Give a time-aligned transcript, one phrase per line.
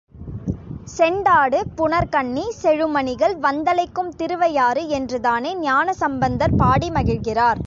[0.87, 7.59] செண்டாடு புனற் கன்னி, செழுமணிகள் வந்தலைக்கும் திருவையாறு என்றுதானே ஞானசம்பந்தர் பாடி மகிழ்கிறார்.